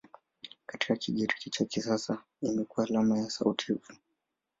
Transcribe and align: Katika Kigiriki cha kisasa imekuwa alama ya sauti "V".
Katika 0.65 0.95
Kigiriki 0.95 1.49
cha 1.49 1.65
kisasa 1.65 2.23
imekuwa 2.41 2.85
alama 2.87 3.19
ya 3.19 3.29
sauti 3.29 3.73
"V". 3.73 3.79